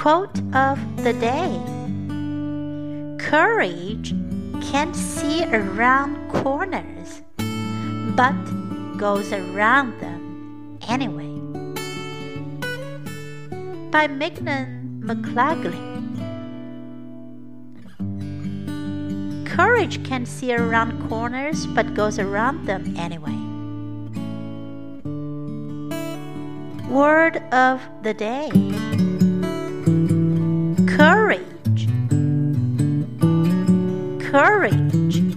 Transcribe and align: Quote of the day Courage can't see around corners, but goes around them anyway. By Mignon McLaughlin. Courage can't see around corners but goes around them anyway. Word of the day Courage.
Quote 0.00 0.40
of 0.54 0.80
the 1.04 1.12
day 1.12 1.60
Courage 3.18 4.14
can't 4.62 4.96
see 4.96 5.44
around 5.44 6.16
corners, 6.30 7.20
but 8.16 8.32
goes 8.96 9.30
around 9.30 10.00
them 10.00 10.78
anyway. 10.88 11.28
By 13.90 14.06
Mignon 14.06 15.02
McLaughlin. 15.04 16.16
Courage 19.44 20.02
can't 20.02 20.26
see 20.26 20.54
around 20.54 21.10
corners 21.10 21.66
but 21.66 21.92
goes 21.92 22.18
around 22.18 22.64
them 22.64 22.96
anyway. 22.96 23.36
Word 26.88 27.36
of 27.52 27.82
the 28.02 28.14
day 28.14 28.48
Courage. 34.30 35.29